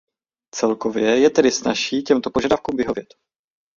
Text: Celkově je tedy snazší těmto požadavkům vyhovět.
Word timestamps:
Celkově 0.55 1.19
je 1.19 1.29
tedy 1.29 1.51
snazší 1.51 2.03
těmto 2.03 2.29
požadavkům 2.29 2.77
vyhovět. 2.77 3.13